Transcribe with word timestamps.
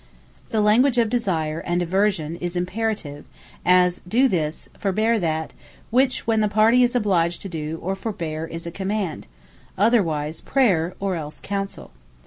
The 0.49 0.61
language 0.61 0.97
of 0.97 1.09
Desire, 1.11 1.59
and 1.59 1.79
Aversion, 1.79 2.35
is 2.37 2.55
Imperative; 2.55 3.23
as, 3.63 4.01
Do 4.07 4.27
This, 4.27 4.67
Forbear 4.79 5.19
That; 5.19 5.53
which 5.91 6.25
when 6.25 6.39
the 6.41 6.47
party 6.47 6.81
is 6.81 6.95
obliged 6.95 7.39
to 7.43 7.49
do, 7.49 7.77
or 7.83 7.93
forbear, 7.95 8.47
is 8.47 8.67
Command; 8.73 9.27
otherwise 9.77 10.41
Prayer; 10.41 10.95
or 10.99 11.13
els 11.15 11.39
Counsell. 11.39 11.91